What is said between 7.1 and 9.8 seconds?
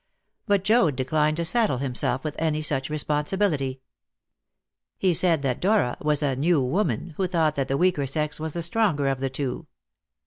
who thought that the weaker sex was the stronger of the two.